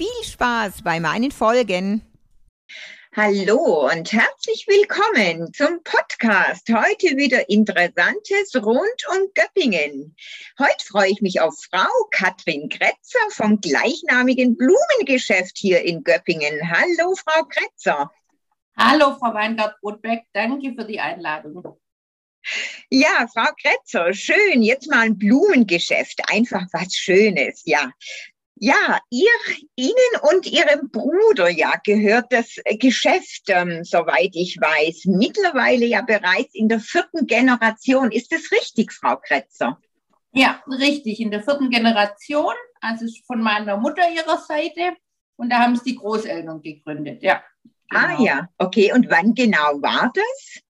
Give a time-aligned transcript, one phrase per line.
[0.00, 2.00] Viel Spaß bei meinen Folgen.
[3.14, 6.66] Hallo und herzlich willkommen zum Podcast.
[6.70, 10.16] Heute wieder Interessantes rund um Göppingen.
[10.58, 16.58] Heute freue ich mich auf Frau Katrin Kretzer vom gleichnamigen Blumengeschäft hier in Göppingen.
[16.70, 18.10] Hallo, Frau Kretzer.
[18.78, 20.22] Hallo, Frau Weingart-Brotbeck.
[20.32, 21.76] Danke für die Einladung.
[22.88, 24.62] Ja, Frau Kretzer, schön.
[24.62, 26.22] Jetzt mal ein Blumengeschäft.
[26.30, 27.92] Einfach was Schönes, ja.
[28.62, 29.30] Ja, ihr,
[29.74, 29.94] Ihnen
[30.30, 36.68] und Ihrem Bruder ja gehört das Geschäft, ähm, soweit ich weiß, mittlerweile ja bereits in
[36.68, 38.12] der vierten Generation.
[38.12, 39.80] Ist das richtig, Frau Kretzer?
[40.32, 44.94] Ja, richtig, in der vierten Generation, also von meiner Mutter ihrer Seite.
[45.36, 47.42] Und da haben es die Großeltern gegründet, ja.
[47.88, 48.20] Ah, genau.
[48.20, 48.92] Ah ja, okay.
[48.92, 50.62] Und wann genau war das?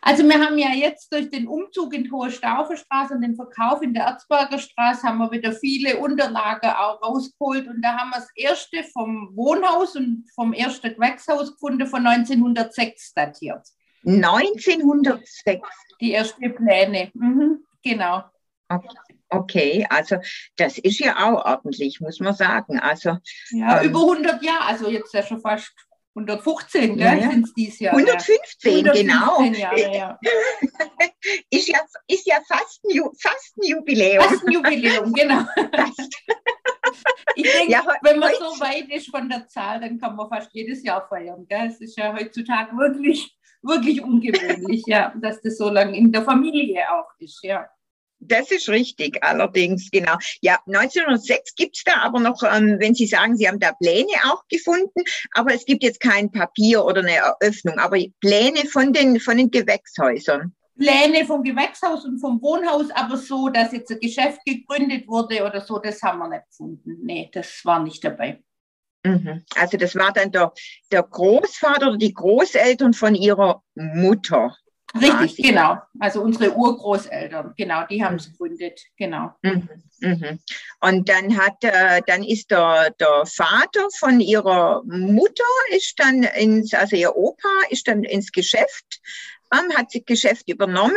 [0.00, 3.94] Also wir haben ja jetzt durch den Umzug in Hohe Stauferstraße und den Verkauf in
[3.94, 8.30] der Erzberger Straße haben wir wieder viele Unterlagen auch rausgeholt und da haben wir das
[8.34, 13.66] erste vom Wohnhaus und vom ersten Gewächshaus gefunden von 1906 datiert.
[14.06, 15.68] 1906?
[16.00, 18.24] Die ersten Pläne, mhm, genau.
[19.28, 20.16] Okay, also
[20.56, 22.78] das ist ja auch ordentlich, muss man sagen.
[22.78, 23.18] Also,
[23.50, 25.72] ja, ähm, über 100 Jahre, also jetzt ja schon fast
[26.16, 27.30] 115, ja, ja.
[27.30, 27.94] sind es dieses Jahr.
[27.94, 29.42] 115, 115 genau.
[29.58, 30.18] Jahre, ja.
[31.50, 34.22] ist, ja, ist ja fast ein, fast ein Jubiläum.
[34.22, 35.40] Fast ein Jubiläum, genau.
[37.34, 40.50] ich denke, ja, wenn man so weit ist von der Zahl, dann kann man fast
[40.52, 41.46] jedes Jahr feiern.
[41.48, 41.66] Gell?
[41.66, 46.92] Es ist ja heutzutage wirklich, wirklich ungewöhnlich, ja, dass das so lange in der Familie
[46.92, 47.40] auch ist.
[47.42, 47.68] Ja.
[48.26, 50.14] Das ist richtig, allerdings, genau.
[50.40, 54.12] Ja, 1906 gibt es da aber noch, ähm, wenn Sie sagen, Sie haben da Pläne
[54.24, 59.20] auch gefunden, aber es gibt jetzt kein Papier oder eine Eröffnung, aber Pläne von den,
[59.20, 60.54] von den Gewächshäusern.
[60.76, 65.60] Pläne vom Gewächshaus und vom Wohnhaus, aber so, dass jetzt ein Geschäft gegründet wurde oder
[65.60, 66.98] so, das haben wir nicht gefunden.
[67.02, 68.42] Nee, das war nicht dabei.
[69.04, 69.44] Mhm.
[69.54, 70.52] Also das war dann der,
[70.90, 74.56] der Großvater oder die Großeltern von ihrer Mutter.
[74.94, 75.78] Richtig, genau.
[75.98, 79.34] Also unsere Urgroßeltern, genau, die haben es gegründet, genau.
[79.42, 79.68] Mhm,
[80.00, 80.38] mhm.
[80.80, 86.72] Und dann hat, äh, dann ist der, der Vater von ihrer Mutter ist dann ins,
[86.74, 89.00] also ihr Opa ist dann ins Geschäft,
[89.52, 90.94] ähm, hat das Geschäft übernommen.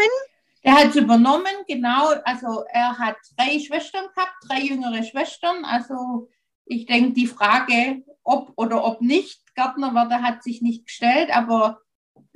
[0.61, 2.09] Er hat es übernommen, genau.
[2.23, 5.65] Also er hat drei Schwestern gehabt, drei jüngere Schwestern.
[5.65, 6.29] Also
[6.65, 11.81] ich denke, die Frage, ob oder ob nicht Gärtner wurde, hat sich nicht gestellt, aber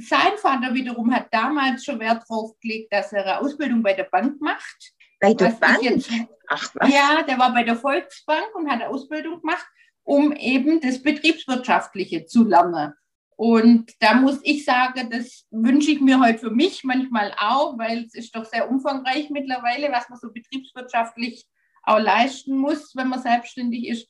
[0.01, 4.05] sein Vater wiederum hat damals schon Wert darauf gelegt, dass er eine Ausbildung bei der
[4.05, 4.93] Bank macht.
[5.19, 5.81] Bei der Bank?
[5.81, 6.11] Jetzt,
[6.47, 6.93] Ach was?
[6.93, 9.65] Ja, der war bei der Volksbank und hat eine Ausbildung gemacht,
[10.03, 12.93] um eben das Betriebswirtschaftliche zu lernen.
[13.35, 18.03] Und da muss ich sagen, das wünsche ich mir heute für mich manchmal auch, weil
[18.03, 21.45] es ist doch sehr umfangreich mittlerweile, was man so betriebswirtschaftlich
[21.83, 24.07] auch leisten muss, wenn man selbstständig ist.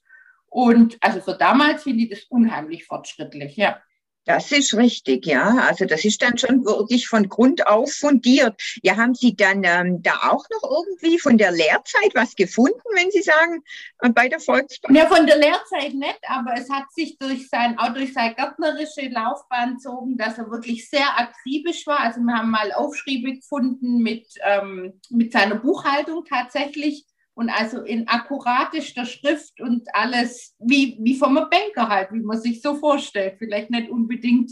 [0.47, 3.79] Und also für damals finde ich das unheimlich fortschrittlich, ja.
[4.25, 5.65] Das ist richtig, ja.
[5.67, 8.61] Also das ist dann schon wirklich von Grund auf fundiert.
[8.83, 13.09] Ja, haben Sie dann ähm, da auch noch irgendwie von der Lehrzeit was gefunden, wenn
[13.09, 13.63] Sie sagen,
[13.99, 14.95] äh, bei der Volksbank?
[14.95, 19.09] Ja, von der Lehrzeit nicht, aber es hat sich durch sein, auch durch seine gärtnerische
[19.09, 22.01] Laufbahn gezogen, dass er wirklich sehr akribisch war.
[22.01, 27.05] Also wir haben mal Aufschriebe gefunden mit, ähm, mit seiner Buchhaltung tatsächlich
[27.41, 32.61] und also in akkuratester Schrift und alles wie, wie vom Banker halt, wie man sich
[32.61, 33.37] so vorstellt.
[33.39, 34.51] Vielleicht nicht unbedingt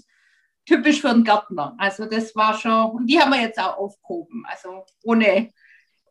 [0.66, 1.76] typisch für einen Gärtner.
[1.78, 4.44] Also das war schon, und die haben wir jetzt auch aufgehoben.
[4.48, 5.52] Also ohne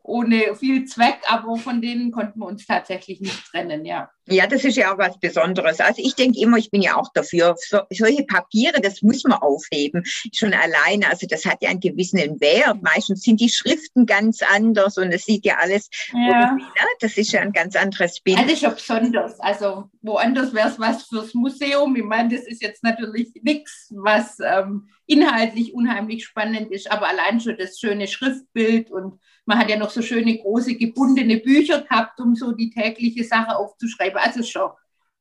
[0.09, 4.09] ohne viel Zweck, aber von denen konnten wir uns tatsächlich nicht trennen, ja.
[4.31, 5.79] Ja, das ist ja auch was Besonderes.
[5.79, 9.39] Also ich denke immer, ich bin ja auch dafür, so, solche Papiere, das muss man
[9.39, 10.03] aufheben,
[10.33, 11.09] schon alleine.
[11.09, 12.81] Also das hat ja einen gewissen Wert.
[12.83, 16.53] Meistens sind die Schriften ganz anders und es sieht ja alles, ja.
[16.53, 16.63] Ne?
[16.99, 18.37] das ist ja ein ganz anderes Bild.
[18.37, 19.39] Das ist ja besonders.
[19.39, 21.95] Also woanders wäre es was fürs Museum.
[21.95, 27.39] Ich meine, das ist jetzt natürlich nichts, was ähm, inhaltlich unheimlich spannend ist, aber allein
[27.39, 32.19] schon das schöne Schriftbild und man hat ja noch so schöne große gebundene Bücher gehabt,
[32.19, 34.19] um so die tägliche Sache aufzuschreiben.
[34.19, 34.69] Also schon,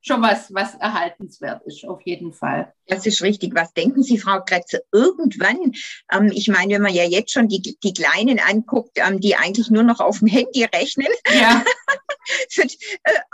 [0.01, 2.73] schon was, was erhaltenswert ist, auf jeden Fall.
[2.87, 3.55] Das ist richtig.
[3.55, 5.73] Was denken Sie, Frau Kretze, irgendwann,
[6.13, 9.71] ähm, ich meine, wenn man ja jetzt schon die, die Kleinen anguckt, ähm, die eigentlich
[9.71, 11.65] nur noch auf dem Handy rechnen, ja.
[12.57, 12.67] äh,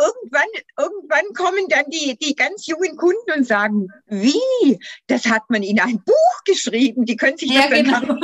[0.01, 4.79] irgendwann, irgendwann kommen dann die, die ganz jungen Kunden und sagen, wie?
[5.07, 7.05] Das hat man in ein Buch geschrieben.
[7.05, 8.01] Die können sich ja, das genau.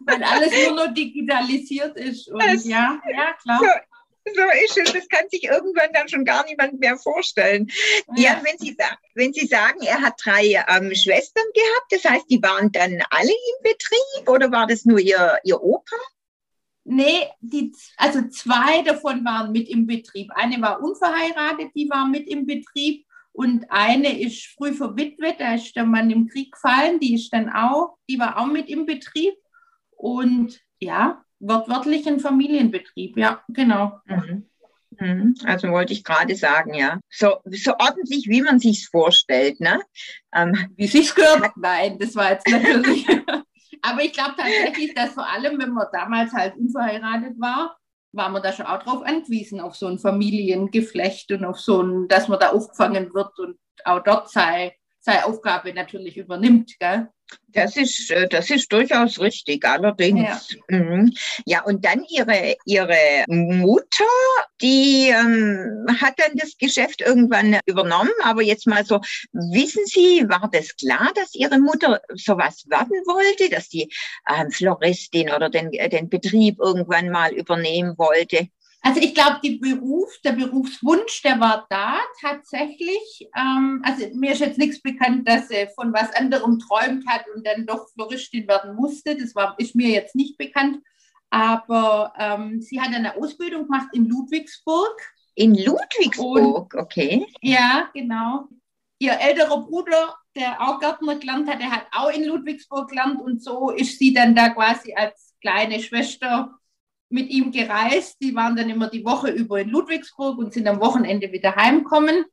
[0.00, 2.28] Weil alles nur noch digitalisiert ist.
[2.28, 3.60] Und das, ja, ja, klar.
[3.60, 3.66] So,
[4.24, 4.92] so ist es.
[4.92, 7.70] Das kann sich irgendwann dann schon gar niemand mehr vorstellen.
[8.16, 8.76] Ja, wenn, Sie,
[9.14, 13.30] wenn Sie sagen, er hat drei ähm, Schwestern gehabt, das heißt, die waren dann alle
[13.30, 15.96] im Betrieb oder war das nur Ihr, Ihr Opa?
[16.84, 20.30] Nee, die, also zwei davon waren mit im Betrieb.
[20.34, 23.06] Eine war unverheiratet, die war mit im Betrieb.
[23.32, 27.48] Und eine ist früh verwitwet, da ist der Mann im Krieg gefallen, die ist dann
[27.48, 29.34] auch, die war auch mit im Betrieb.
[29.90, 34.00] Und ja, wortwörtlich ein Familienbetrieb, ja, genau.
[34.06, 34.46] Mhm.
[34.98, 35.34] mhm.
[35.44, 37.00] Also wollte ich gerade sagen, ja.
[37.10, 39.80] So, so ordentlich, wie man sich vorstellt, ne?
[40.34, 41.52] Ähm, wie sich's gehört?
[41.56, 43.06] Nein, das war jetzt natürlich.
[43.82, 47.76] Aber ich glaube tatsächlich, dass vor allem, wenn man damals halt unverheiratet war,
[48.12, 52.08] war man da schon auch drauf angewiesen, auf so ein Familiengeflecht und auf so ein,
[52.08, 56.78] dass man da aufgefangen wird und auch dort sei, seine Aufgabe natürlich übernimmt.
[56.78, 57.08] Gell?
[57.48, 60.56] Das ist, äh, das ist durchaus richtig, allerdings.
[60.68, 61.12] Ja, mhm.
[61.44, 64.04] ja und dann ihre, ihre Mutter,
[64.60, 68.10] die ähm, hat dann das Geschäft irgendwann übernommen.
[68.22, 69.00] Aber jetzt mal so,
[69.32, 73.92] wissen Sie, war das klar, dass Ihre Mutter sowas werden wollte, dass die
[74.28, 78.48] ähm, Floristin oder den, den Betrieb irgendwann mal übernehmen wollte?
[78.84, 83.28] Also ich glaube, Beruf, der Berufswunsch, der war da tatsächlich.
[83.36, 87.46] Ähm, also mir ist jetzt nichts bekannt, dass sie von was anderem träumt hat und
[87.46, 89.16] dann doch Floristin werden musste.
[89.16, 90.78] Das war, ist mir jetzt nicht bekannt.
[91.30, 95.00] Aber ähm, sie hat eine Ausbildung gemacht in Ludwigsburg.
[95.36, 97.24] In Ludwigsburg, und, okay.
[97.40, 98.48] Ja, genau.
[98.98, 103.42] Ihr älterer Bruder, der auch Gärtner gelernt hat, der hat auch in Ludwigsburg gelernt und
[103.42, 106.58] so ist sie dann da quasi als kleine Schwester
[107.12, 108.16] mit ihm gereist.
[108.20, 112.24] Die waren dann immer die Woche über in Ludwigsburg und sind am Wochenende wieder heimkommen.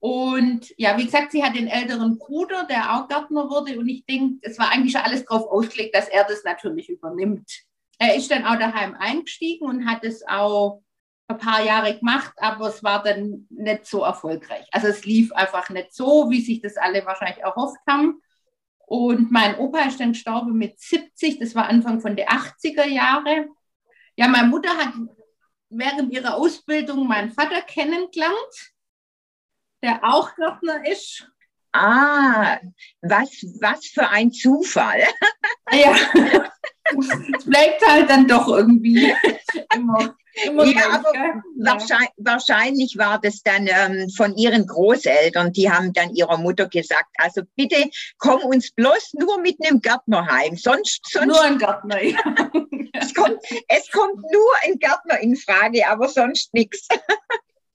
[0.00, 3.78] Und ja, wie gesagt, sie hat den älteren Bruder, der auch Gärtner wurde.
[3.78, 7.48] Und ich denke, es war eigentlich schon alles darauf ausgelegt, dass er das natürlich übernimmt.
[7.98, 10.82] Er ist dann auch daheim eingestiegen und hat es auch
[11.28, 14.66] ein paar Jahre gemacht, aber es war dann nicht so erfolgreich.
[14.72, 18.20] Also es lief einfach nicht so, wie sich das alle wahrscheinlich erhofft haben.
[18.86, 23.46] Und mein Opa ist dann gestorben mit 70, das war Anfang von den 80er Jahre.
[24.16, 24.92] Ja, meine Mutter hat
[25.70, 28.72] während ihrer Ausbildung meinen Vater kennengelernt,
[29.82, 31.26] der auch Gärtner ist.
[31.72, 32.58] Ah,
[33.00, 33.30] was,
[33.60, 35.02] was für ein Zufall.
[35.72, 35.94] Ja,
[36.84, 39.14] es bleibt halt dann doch irgendwie
[39.74, 41.42] immer Immer ja, aber ja.
[41.58, 47.10] wahrscheinlich, wahrscheinlich, war das dann ähm, von ihren Großeltern, die haben dann ihrer Mutter gesagt,
[47.18, 52.02] also bitte komm uns bloß nur mit einem Gärtner heim, sonst, sonst nur ein Gärtner.
[52.02, 52.18] Ja.
[53.68, 56.88] Es, kommt, nur ein Gärtner in Frage, aber sonst nichts.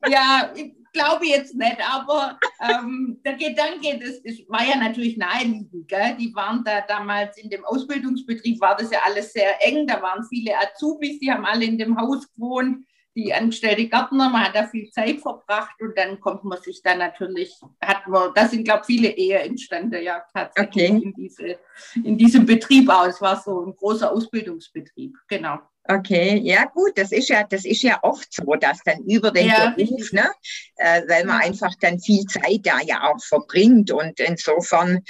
[0.07, 5.87] Ja, ich glaube jetzt nicht, aber ähm, der Gedanke, das, das war ja natürlich naheliegend.
[5.87, 6.15] Gell?
[6.19, 9.87] Die waren da damals in dem Ausbildungsbetrieb, war das ja alles sehr eng.
[9.87, 12.85] Da waren viele Azubis, die haben alle in dem Haus gewohnt,
[13.17, 14.29] die angestellte Gärtner.
[14.29, 18.31] Man hat da viel Zeit verbracht und dann kommt man sich da natürlich, hat man,
[18.35, 21.03] da sind, glaube ich, viele Ehe entstanden, ja, tatsächlich okay.
[21.03, 21.59] in, diese,
[22.03, 23.07] in diesem Betrieb auch.
[23.07, 25.57] Es war so ein großer Ausbildungsbetrieb, genau.
[25.89, 29.47] Okay, ja gut, das ist ja, das ist ja oft so, dass dann über den
[29.47, 30.29] ja, Beruf, ne,
[30.75, 35.01] äh, weil man einfach dann viel Zeit da ja auch verbringt und insofern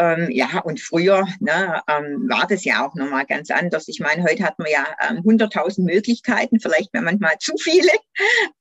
[0.00, 3.86] ähm, ja, und früher ne, ähm, war das ja auch nochmal ganz anders.
[3.86, 7.90] Ich meine, heute hat man ja ähm, 100.000 Möglichkeiten, vielleicht manchmal zu viele.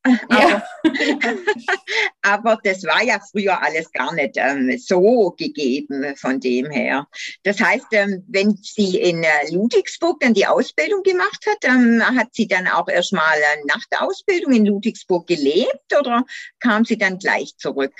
[0.06, 0.20] Ja.
[0.30, 0.64] Aber,
[2.22, 7.08] aber, das war ja früher alles gar nicht ähm, so gegeben von dem her.
[7.44, 12.34] Das heißt, ähm, wenn sie in äh, Ludwigsburg dann die Ausbildung gemacht hat, ähm, hat
[12.34, 16.26] sie dann auch erstmal äh, nach der Ausbildung in Ludwigsburg gelebt oder
[16.60, 17.94] kam sie dann gleich zurück?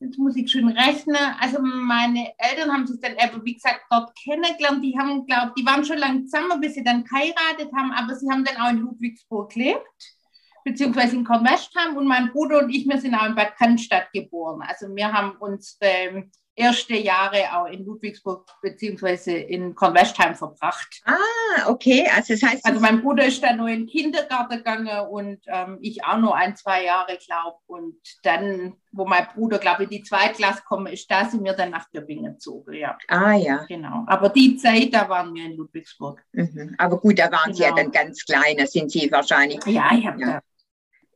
[0.00, 1.16] Jetzt muss ich schon rechnen.
[1.38, 4.82] Also meine Eltern haben sich dann eben, wie gesagt, dort kennengelernt.
[4.82, 8.28] Die haben, glaube die waren schon lange zusammen, bis sie dann geheiratet haben, aber sie
[8.30, 10.16] haben dann auch in Ludwigsburg gelebt,
[10.64, 11.96] beziehungsweise in Kornwestheim.
[11.96, 14.62] Und mein Bruder und ich, wir sind auch in Bad Cannstatt geboren.
[14.66, 21.02] Also wir haben uns ähm, erste Jahre auch in Ludwigsburg beziehungsweise in Kornwestheim verbracht.
[21.04, 22.06] Ah, okay.
[22.14, 22.66] Also das heißt.
[22.66, 26.36] Also mein Bruder ist dann nur in den Kindergarten gegangen und ähm, ich auch nur
[26.36, 31.10] ein, zwei Jahre, glaube Und dann, wo mein Bruder, glaube ich, die Zweitklasse komme, ist,
[31.10, 32.98] da sind wir dann nach Göppingen gezogen, ja.
[33.08, 33.64] Ah, ja.
[33.68, 34.04] Genau.
[34.06, 36.22] Aber die Zeit, da waren wir in Ludwigsburg.
[36.32, 36.74] Mhm.
[36.78, 37.56] Aber gut, da waren genau.
[37.56, 37.82] Sie ja genau.
[37.82, 39.64] dann ganz klein, da sind Sie wahrscheinlich.
[39.66, 40.26] Ja, ich habe ja.
[40.26, 40.40] da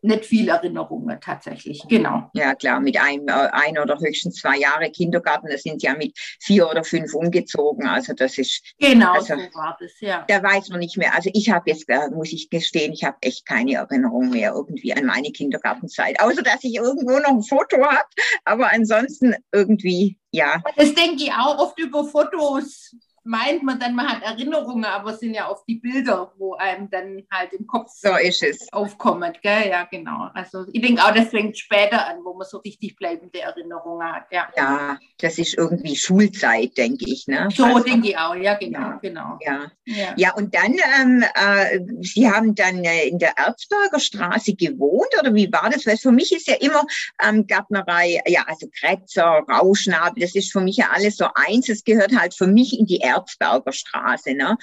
[0.04, 2.30] nicht viel Erinnerungen tatsächlich, genau.
[2.34, 6.16] Ja, klar, mit einem, äh, ein oder höchstens zwei Jahre Kindergarten, da sind ja mit
[6.40, 7.86] vier oder fünf umgezogen.
[7.86, 8.62] Also das ist.
[8.78, 10.24] Genau, also, so war das, ja.
[10.28, 11.14] Da weiß man nicht mehr.
[11.14, 14.94] Also ich habe jetzt, äh, muss ich gestehen, ich habe echt keine Erinnerung mehr irgendwie
[14.94, 16.20] an meine Kindergartenzeit.
[16.20, 18.08] Außer dass ich irgendwo noch ein Foto habe.
[18.44, 20.62] Aber ansonsten irgendwie, ja.
[20.76, 22.94] Das denke ich auch oft über Fotos
[23.24, 26.90] meint man dann, man hat Erinnerungen, aber es sind ja oft die Bilder, wo einem
[26.90, 28.72] dann halt im Kopf so ist es.
[28.72, 29.32] aufkommen.
[29.42, 29.70] Gell?
[29.70, 30.28] Ja, genau.
[30.34, 34.26] Also ich denke auch, das fängt später an, wo man so richtig bleibende Erinnerungen hat.
[34.30, 37.26] Ja, ja das ist irgendwie Schulzeit, denke ich.
[37.26, 37.48] Ne?
[37.54, 38.78] So also, denke ich auch, ja, genau.
[38.78, 39.38] Ja, genau.
[39.40, 39.72] Ja.
[39.86, 40.14] ja.
[40.16, 45.34] ja und dann, ähm, äh, Sie haben dann äh, in der Erzberger Straße gewohnt oder
[45.34, 45.86] wie war das?
[45.86, 46.84] Weil für mich ist ja immer
[47.26, 51.68] ähm, Gärtnerei, ja, also Kretzer, Rauschnabel, das ist für mich ja alles so eins.
[51.70, 54.34] Es gehört halt für mich in die Erzberger Straße.
[54.34, 54.56] Ne?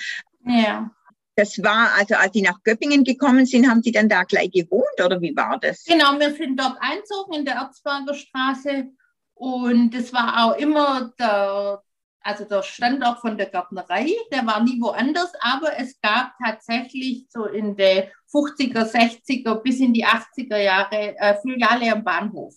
[0.46, 0.92] Ja.
[1.36, 5.02] Das war, also als Sie nach Göppingen gekommen sind, haben Sie dann da gleich gewohnt
[5.04, 5.86] oder wie war das?
[5.86, 8.90] Genau, wir sind dort einzogen in der Erzberger Straße
[9.36, 11.82] und das war auch immer der,
[12.20, 17.46] also der Standort von der Gärtnerei, der war nie woanders, aber es gab tatsächlich so
[17.46, 22.54] in den 50er, 60er bis in die 80er Jahre äh, Filiale am Bahnhof.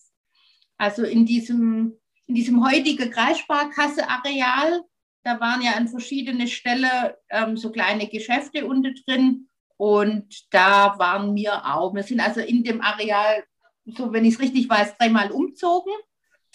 [0.77, 4.83] Also in diesem, in diesem heutigen Kreissparkasse-Areal
[5.25, 9.49] da waren ja an verschiedene Stellen ähm, so kleine Geschäfte unten drin.
[9.77, 11.95] Und da waren wir auch.
[11.95, 13.43] Wir sind also in dem Areal,
[13.87, 15.93] so wenn ich es richtig weiß, dreimal umzogen.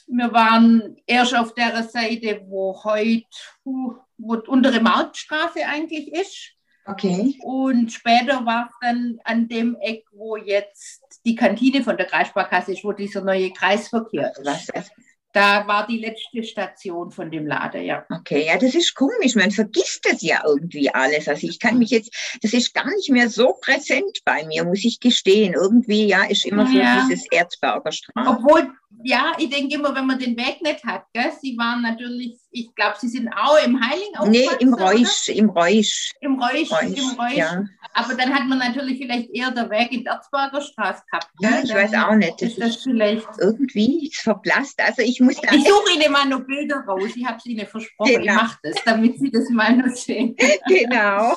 [0.08, 3.26] Wir waren erst auf der Seite, wo heute
[3.64, 6.54] wo die untere Marktstraße eigentlich ist.
[6.86, 7.38] Okay.
[7.44, 12.74] Und später war es dann an dem Eck, wo jetzt die Kantine von der Kreissparkasse
[12.74, 14.92] ist, wo dieser neue Kreisverkehr ist.
[15.32, 18.04] Da war die letzte Station von dem Laden, ja.
[18.10, 19.36] Okay, ja, das ist komisch.
[19.36, 21.28] Man vergisst das ja irgendwie alles.
[21.28, 24.84] Also ich kann mich jetzt, das ist gar nicht mehr so präsent bei mir, muss
[24.84, 25.54] ich gestehen.
[25.54, 27.06] Irgendwie, ja, ist immer so ja.
[27.08, 28.30] dieses Erzberger Straße.
[28.30, 28.72] Obwohl,
[29.04, 31.32] ja, ich denke immer, wenn man den Weg nicht hat, gell?
[31.42, 36.12] Sie waren natürlich, ich glaube, Sie sind auch im Heiling Nee, im Reusch, im Reusch.
[36.22, 37.36] Im Reusch, Reusch im Reusch.
[37.36, 37.64] Ja.
[37.94, 41.30] Aber dann hat man natürlich vielleicht eher der Weg in der Erzberger Straße gehabt.
[41.40, 42.42] Ja, ich dann weiß auch nicht.
[42.42, 44.80] Das ist das vielleicht irgendwie verblasst.
[44.82, 45.54] Also ich muss da.
[45.54, 47.12] Ich suche Ihnen mal noch Bilder raus.
[47.16, 48.12] Ich habe es Ihnen versprochen.
[48.12, 48.24] Genau.
[48.24, 50.36] Ich mache das, damit Sie das mal noch sehen.
[50.68, 51.36] genau.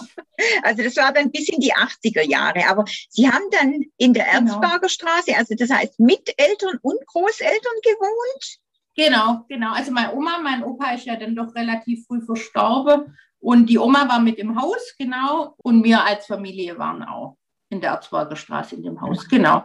[0.63, 2.67] Also das war dann bis in die 80er Jahre.
[2.69, 4.61] Aber Sie haben dann in der genau.
[4.61, 8.59] Erzberger Straße, also das heißt mit Eltern und Großeltern gewohnt?
[8.95, 9.73] Genau, genau.
[9.73, 13.17] Also meine Oma, mein Opa ist ja dann doch relativ früh verstorben.
[13.39, 15.55] Und die Oma war mit im Haus, genau.
[15.59, 17.37] Und wir als Familie waren auch
[17.71, 19.65] in der Erzberger Straße in dem Haus, genau.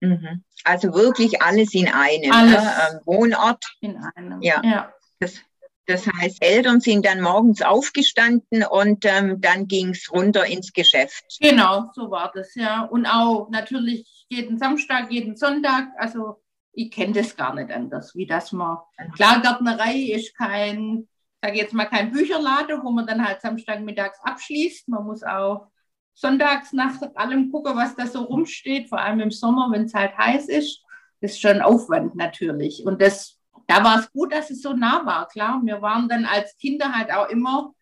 [0.00, 0.44] Mhm.
[0.64, 3.00] Also wirklich alles in einem alles ne?
[3.04, 3.64] Wohnort.
[3.80, 4.42] In einem.
[4.42, 4.60] Ja.
[4.64, 4.92] ja.
[5.20, 5.40] Das,
[5.86, 11.24] das, heißt, Eltern sind dann morgens aufgestanden und ähm, dann ging es runter ins Geschäft.
[11.40, 12.82] Genau, so war das, ja.
[12.82, 15.88] Und auch natürlich jeden Samstag, jeden Sonntag.
[15.98, 18.86] Also ich kenne das gar nicht anders, wie das mal.
[19.14, 21.08] Klar, Gärtnerei ist kein,
[21.40, 24.88] sage jetzt mal, kein Bücherladen, wo man dann halt Samstagmittags abschließt.
[24.88, 25.68] Man muss auch
[26.16, 30.16] sonntags nach allem gucken, was da so rumsteht, vor allem im Sommer, wenn es halt
[30.16, 30.82] heiß ist.
[31.20, 32.84] Das ist schon Aufwand natürlich.
[32.84, 35.60] Und das, da war es gut, dass es so nah war, klar.
[35.62, 37.74] Wir waren dann als Kinder halt auch immer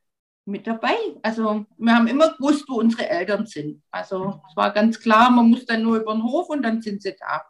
[0.46, 0.96] mit dabei.
[1.22, 3.82] Also wir haben immer gewusst, wo unsere Eltern sind.
[3.90, 7.02] Also es war ganz klar, man muss dann nur über den Hof und dann sind
[7.02, 7.42] sie da.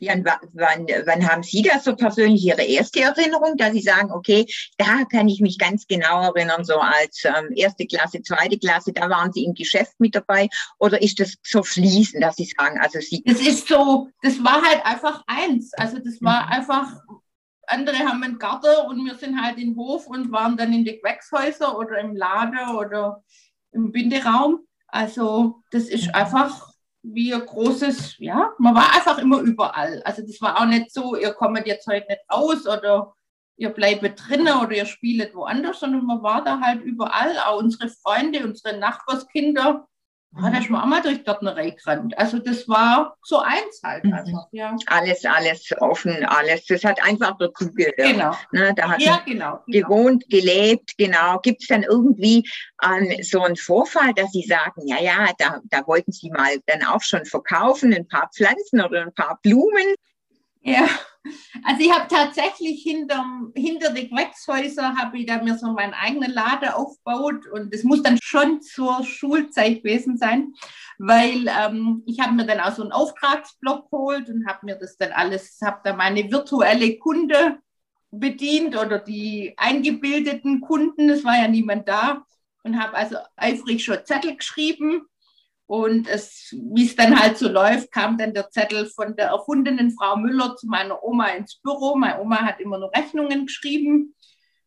[0.00, 0.14] Ja,
[0.52, 5.04] wann, wann haben Sie das so persönlich Ihre erste Erinnerung, dass Sie sagen, okay, da
[5.10, 9.32] kann ich mich ganz genau erinnern, so als ähm, erste Klasse, zweite Klasse, da waren
[9.32, 10.48] Sie im Geschäft mit dabei?
[10.78, 13.22] Oder ist das so fließend, dass Sie sagen, also Sie.
[13.24, 15.72] Das ist so, das war halt einfach eins.
[15.74, 16.52] Also das war mhm.
[16.52, 16.92] einfach,
[17.66, 20.98] andere haben einen Garten und wir sind halt im Hof und waren dann in die
[20.98, 23.22] Gewächshäuser oder im Laden oder
[23.72, 24.66] im Binderaum.
[24.88, 26.14] Also das ist mhm.
[26.14, 26.75] einfach
[27.12, 30.02] wie ein großes, ja, man war einfach immer überall.
[30.04, 33.14] Also das war auch nicht so, ihr kommt jetzt heute nicht raus oder
[33.56, 37.38] ihr bleibt drinnen oder ihr spielt woanders, sondern man war da halt überall.
[37.38, 39.86] Auch unsere Freunde, unsere Nachbarskinder,
[40.38, 42.16] Ah, da ist man auch mal durch Gärtnerei gerannt.
[42.18, 44.76] Also das war so eins halt einfach, ja.
[44.86, 46.66] Alles, alles offen, alles.
[46.66, 47.96] Das hat einfach dazugehört.
[47.96, 48.36] Genau.
[48.52, 49.88] Ne, da hat ja, genau, genau.
[49.88, 51.38] gewohnt, gelebt, genau.
[51.40, 52.48] Gibt es dann irgendwie
[52.82, 56.84] ähm, so einen Vorfall, dass Sie sagen, ja, ja, da, da wollten Sie mal dann
[56.84, 59.94] auch schon verkaufen, ein paar Pflanzen oder ein paar Blumen?
[60.60, 60.88] Ja,
[61.64, 66.32] also ich habe tatsächlich hinterm, hinter den Gewächshäusern habe ich da mir so meinen eigenen
[66.32, 70.54] Laden aufgebaut und das muss dann schon zur Schulzeit gewesen sein,
[70.98, 74.96] weil ähm, ich habe mir dann auch so einen Auftragsblock geholt und habe mir das
[74.96, 77.58] dann alles, habe da meine virtuelle Kunde
[78.10, 82.24] bedient oder die eingebildeten Kunden, es war ja niemand da
[82.62, 85.06] und habe also eifrig schon Zettel geschrieben
[85.66, 89.90] Und es, wie es dann halt so läuft, kam dann der Zettel von der erfundenen
[89.90, 91.96] Frau Müller zu meiner Oma ins Büro.
[91.96, 94.14] Meine Oma hat immer nur Rechnungen geschrieben.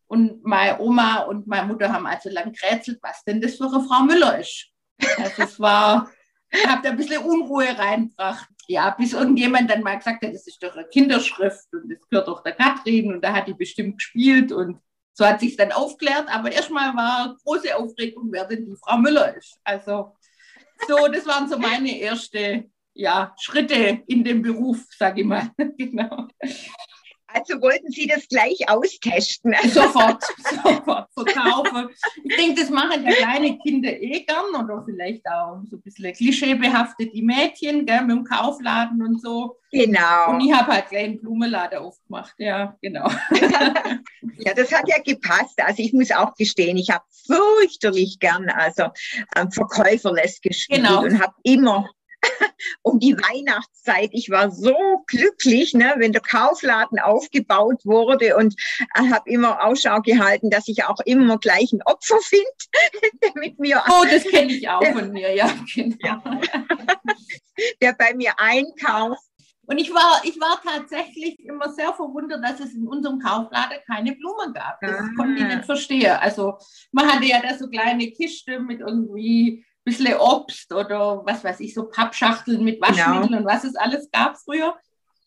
[0.06, 3.82] Und meine Oma und meine Mutter haben also lang gerätselt, was denn das für eine
[3.82, 4.66] Frau Müller ist.
[5.16, 6.10] Also es war,
[6.50, 8.48] ich habe da ein bisschen Unruhe reingebracht.
[8.66, 12.28] Ja, bis irgendjemand dann mal gesagt hat, das ist doch eine Kinderschrift und das gehört
[12.28, 14.80] doch der Katrin und da hat die bestimmt gespielt und
[15.12, 16.28] so hat sich dann aufklärt.
[16.28, 19.58] Aber erstmal war große Aufregung, wer denn die Frau Müller ist.
[19.64, 20.12] Also
[20.86, 25.50] so, das waren so meine ersten ja, Schritte in dem Beruf, sage ich mal.
[25.78, 26.28] genau.
[27.32, 29.54] Also wollten Sie das gleich austesten?
[29.68, 30.22] Sofort,
[30.62, 31.90] sofort verkaufen.
[32.24, 36.12] Ich denke, das machen ja kleine Kinder eh gern oder vielleicht auch so ein bisschen
[36.12, 39.56] klischeebehaftet die Mädchen gell, mit dem Kaufladen und so.
[39.72, 40.30] Genau.
[40.30, 43.08] Und ich habe halt gleich einen Blumenladen aufgemacht, ja, genau.
[44.38, 45.60] ja, das hat ja gepasst.
[45.62, 48.84] Also ich muss auch gestehen, ich habe fürchterlich gern also
[49.36, 51.02] ähm, Verkäuferles gespielt genau.
[51.02, 51.88] und habe immer
[52.82, 54.10] um die Weihnachtszeit.
[54.12, 54.74] Ich war so
[55.06, 58.54] glücklich, ne, wenn der Kaufladen aufgebaut wurde und
[58.94, 63.58] äh, habe immer Ausschau gehalten, dass ich auch immer gleich ein Opfer finde, der mit
[63.58, 63.82] mir.
[63.88, 66.22] Oh, das kenne ich auch von mir, ja, genau.
[67.80, 69.22] der bei mir einkauft.
[69.70, 74.16] Und ich war, ich war tatsächlich immer sehr verwundert, dass es in unserem Kaufladen keine
[74.16, 74.80] Blumen gab.
[74.80, 75.08] Das ah.
[75.16, 76.16] konnte ich nicht verstehen.
[76.18, 76.58] Also
[76.90, 81.74] man hatte ja da so kleine Kisten mit irgendwie bisschen Obst oder was weiß ich,
[81.74, 83.38] so Pappschachteln mit Waschmitteln genau.
[83.38, 84.76] und was es alles gab früher.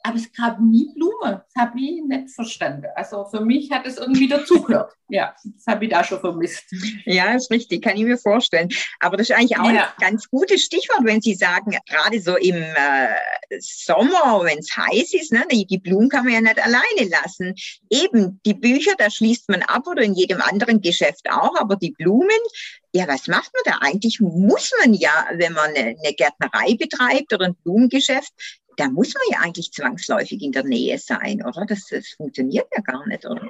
[0.05, 1.45] Aber es gab nie Blume.
[1.53, 2.87] Das habe ich nicht verstanden.
[2.95, 4.93] Also für mich hat es irgendwie dazugehört.
[5.09, 6.63] Ja, das habe ich da schon vermisst.
[7.05, 8.69] Ja, ist richtig, kann ich mir vorstellen.
[8.99, 9.83] Aber das ist eigentlich auch ja.
[9.83, 15.13] ein ganz gutes Stichwort, wenn Sie sagen, gerade so im äh, Sommer, wenn es heiß
[15.13, 17.53] ist, ne, die, die Blumen kann man ja nicht alleine lassen.
[17.91, 21.91] Eben, die Bücher, da schließt man ab oder in jedem anderen Geschäft auch, aber die
[21.91, 22.29] Blumen,
[22.93, 23.85] ja, was macht man da?
[23.85, 28.31] Eigentlich muss man ja, wenn man eine, eine Gärtnerei betreibt oder ein Blumengeschäft,
[28.77, 31.65] da muss man ja eigentlich zwangsläufig in der Nähe sein, oder?
[31.65, 33.47] Das, das funktioniert ja gar nicht, oder?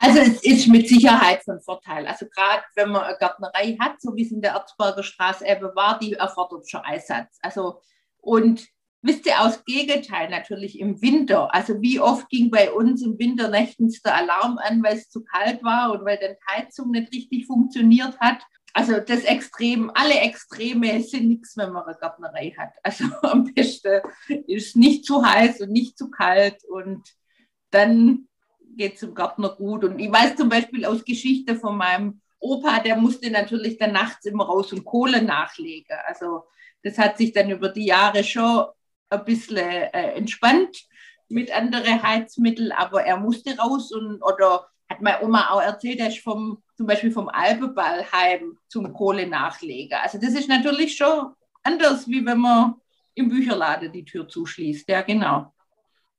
[0.00, 2.06] Also es ist mit Sicherheit von Vorteil.
[2.06, 5.74] Also gerade wenn man eine Gärtnerei hat, so wie es in der Erzberger Straße eben
[5.74, 7.36] war, die erfordert schon Einsatz.
[7.42, 7.80] Also
[8.18, 8.68] und
[9.02, 11.52] wisst ihr aus Gegenteil natürlich im Winter.
[11.52, 15.24] Also wie oft ging bei uns im Winter nächtens der Alarm an, weil es zu
[15.24, 18.40] kalt war und weil dann Heizung nicht richtig funktioniert hat
[18.74, 22.72] also das Extrem, alle Extreme sind nichts, wenn man eine Gärtnerei hat.
[22.82, 24.02] Also am besten
[24.46, 27.02] ist nicht zu heiß und nicht zu kalt und
[27.70, 28.28] dann
[28.76, 29.84] geht es dem Gärtner gut.
[29.84, 34.24] Und ich weiß zum Beispiel aus Geschichte von meinem Opa, der musste natürlich dann nachts
[34.26, 35.96] immer raus und Kohle nachlegen.
[36.06, 36.44] Also
[36.82, 38.66] das hat sich dann über die Jahre schon
[39.10, 40.86] ein bisschen äh, entspannt
[41.28, 46.08] mit anderen Heizmitteln, aber er musste raus und oder hat meine Oma auch erzählt, er
[46.08, 50.02] ist vom, zum Beispiel vom Alpeballheim zum Kohlenachleger.
[50.02, 52.74] Also das ist natürlich schon anders, wie wenn man
[53.14, 54.88] im Bücherladen die Tür zuschließt.
[54.88, 55.52] Ja, genau.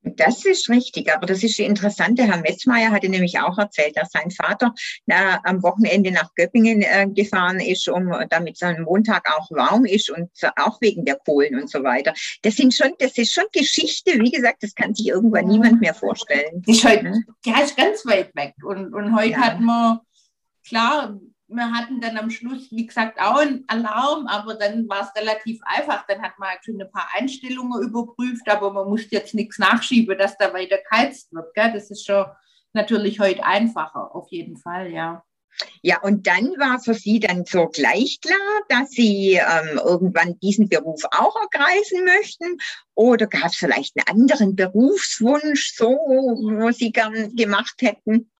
[0.02, 2.18] Das ist richtig, aber das ist interessant.
[2.18, 4.74] Der Herr Metzmeier hatte nämlich auch erzählt, dass sein Vater
[5.06, 10.10] na, am Wochenende nach Göppingen äh, gefahren ist, um damit sein Montag auch warm ist
[10.10, 12.14] und auch wegen der Kohlen und so weiter.
[12.44, 14.12] Das sind schon, das ist schon Geschichte.
[14.20, 16.64] Wie gesagt, das kann sich irgendwann niemand mehr vorstellen.
[16.66, 17.26] ist heute, mhm.
[17.46, 18.54] ja, ist ganz weit weg.
[18.64, 19.38] Und, und heute ja.
[19.40, 20.00] hat man
[20.66, 25.22] klar wir hatten dann am Schluss, wie gesagt, auch einen Alarm, aber dann war es
[25.22, 26.06] relativ einfach.
[26.08, 30.18] Dann hat man halt schon ein paar Einstellungen überprüft, aber man musste jetzt nichts nachschieben,
[30.18, 31.54] dass da weiter geheizt wird.
[31.56, 31.74] Gell?
[31.74, 32.26] Das ist schon
[32.74, 35.24] natürlich heute einfacher, auf jeden Fall, ja.
[35.82, 40.70] Ja, und dann war für Sie dann so gleich klar, dass Sie ähm, irgendwann diesen
[40.70, 42.58] Beruf auch ergreifen möchten?
[42.94, 48.32] Oder gab es vielleicht einen anderen Berufswunsch, so, wo Sie gern gemacht hätten?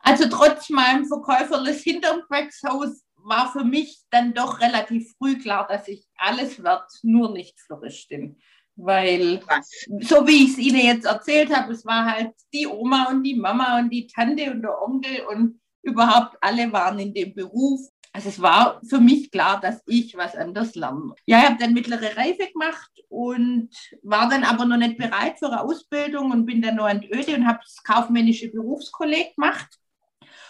[0.00, 5.88] Also trotz meinem Verkäuferles hinterm Quackshaus war für mich dann doch relativ früh klar, dass
[5.88, 8.38] ich alles werde, nur nicht Floristin.
[8.76, 9.70] Weil, Was?
[10.00, 13.34] so wie ich es Ihnen jetzt erzählt habe, es war halt die Oma und die
[13.34, 17.80] Mama und die Tante und der Onkel und überhaupt alle waren in dem Beruf.
[18.12, 21.14] Also es war für mich klar, dass ich was anderes lerne.
[21.26, 23.70] Ja, ich habe dann mittlere Reife gemacht und
[24.02, 27.34] war dann aber noch nicht bereit für eine Ausbildung und bin dann noch an Öde
[27.34, 29.78] und habe das kaufmännische Berufskolleg gemacht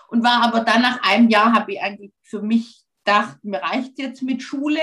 [0.09, 3.99] und war aber dann nach einem Jahr, habe ich eigentlich für mich gedacht, mir reicht
[3.99, 4.81] jetzt mit Schule.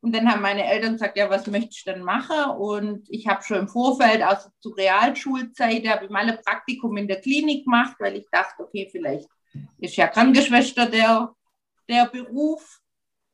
[0.00, 2.50] Und dann haben meine Eltern gesagt, ja, was möchte ich denn machen?
[2.58, 7.08] Und ich habe schon im Vorfeld, also zur Realschulzeit, habe ich mal ein Praktikum in
[7.08, 9.28] der Klinik gemacht, weil ich dachte, okay, vielleicht
[9.78, 11.34] ist ja Krankenschwester der,
[11.88, 12.80] der Beruf.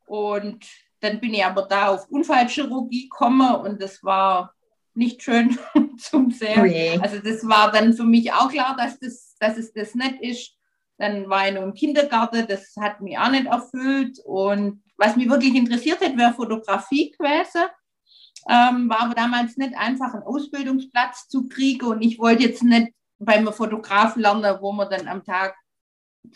[0.06, 0.64] Und
[1.00, 4.54] dann bin ich aber da auf Unfallchirurgie gekommen und das war
[4.94, 5.58] nicht schön
[5.98, 6.60] zum Sehen.
[6.60, 6.98] Okay.
[7.02, 10.56] Also das war dann für mich auch klar, dass, das, dass es das nicht ist.
[11.02, 14.20] Dann war ich noch im Kindergarten, das hat mich auch nicht erfüllt.
[14.24, 17.62] Und was mich wirklich interessiert hätte, wäre Fotografie gewesen.
[18.48, 22.92] Ähm, war aber damals nicht einfach, einen Ausbildungsplatz zu kriegen und ich wollte jetzt nicht
[23.18, 25.56] beim Fotograf lernen, wo man dann am Tag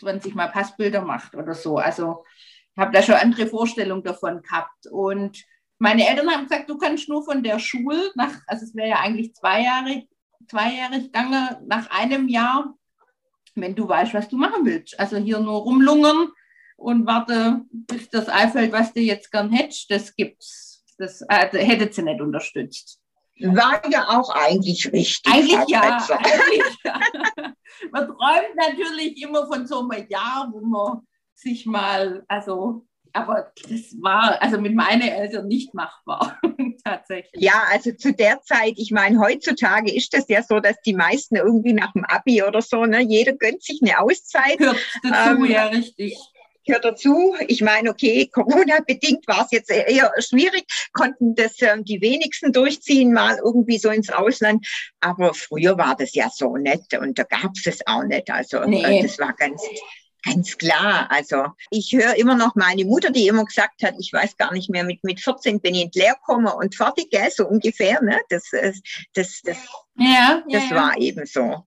[0.01, 1.77] 20 Mal Passbilder macht oder so.
[1.77, 2.25] Also
[2.75, 4.87] ich habe da schon andere Vorstellungen davon gehabt.
[4.91, 5.45] Und
[5.79, 8.99] meine Eltern haben gesagt, du kannst nur von der Schule nach, also es wäre ja
[8.99, 10.03] eigentlich zwei Jahre,
[10.49, 12.73] zweijährig gegangen, nach einem Jahr,
[13.61, 14.99] wenn du weißt, was du machen willst.
[14.99, 16.29] Also hier nur rumlungern
[16.77, 20.83] und warte, bis das einfällt, was du jetzt gern hättest, das gibt's.
[20.97, 22.99] Das äh, hätte sie nicht unterstützt.
[23.39, 25.31] War ja auch eigentlich richtig.
[25.31, 26.99] Eigentlich ja, eigentlich ja.
[27.91, 31.01] Man träumt natürlich immer von so einem Jahr, wo man
[31.35, 36.39] sich mal, also aber das war also mit meinen Eltern nicht machbar,
[36.89, 37.43] tatsächlich.
[37.43, 41.35] Ja, also zu der Zeit, ich meine, heutzutage ist das ja so, dass die meisten
[41.35, 44.59] irgendwie nach dem Abi oder so, ne, jeder gönnt sich eine Auszeit.
[44.59, 46.17] Hört dazu, ähm, ja, richtig
[46.67, 47.35] gehört dazu.
[47.47, 53.13] Ich meine, okay, Corona-bedingt war es jetzt eher schwierig, konnten das ähm, die wenigsten durchziehen,
[53.13, 54.67] mal irgendwie so ins Ausland.
[54.99, 58.29] Aber früher war das ja so nett und da gab es es auch nicht.
[58.29, 59.01] Also äh, nee.
[59.01, 59.63] das war ganz,
[60.23, 61.07] Ganz klar.
[61.09, 64.69] Also ich höre immer noch meine Mutter, die immer gesagt hat, ich weiß gar nicht
[64.69, 68.01] mehr, mit, mit 14 bin ich in gekommen und fertig, gell, so ungefähr.
[68.01, 68.19] Ne?
[68.29, 68.73] Das, äh,
[69.13, 69.57] das, das,
[69.95, 71.65] ja, das ja, war eben so.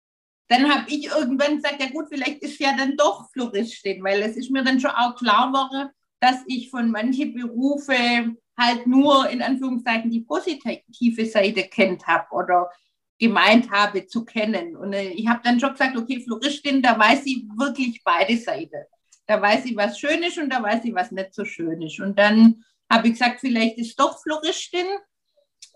[0.49, 4.37] Dann habe ich irgendwann gesagt, ja gut, vielleicht ist ja dann doch Floristin, weil es
[4.37, 9.43] ist mir dann schon auch klar geworden, dass ich von manchen Berufe halt nur in
[9.43, 12.71] Anführungszeichen die positive Seite kennt habe oder
[13.19, 14.77] gemeint habe zu kennen.
[14.77, 18.85] Und äh, ich habe dann schon gesagt, okay, Floristin, da weiß sie wirklich beide Seiten.
[19.27, 21.99] Da weiß sie, was schön ist und da weiß sie, was nicht so schön ist.
[21.99, 24.87] Und dann habe ich gesagt, vielleicht ist doch Floristin.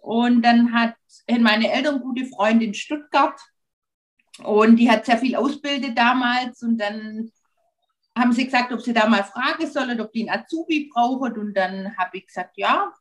[0.03, 0.95] Und dann hat
[1.41, 3.39] meine Eltern gute Freundin in Stuttgart
[4.43, 6.63] und die hat sehr viel ausgebildet damals.
[6.63, 7.31] Und dann
[8.17, 11.39] haben sie gesagt, ob sie da mal fragen sollen, ob die einen Azubi brauchen.
[11.39, 12.93] Und dann habe ich gesagt, ja,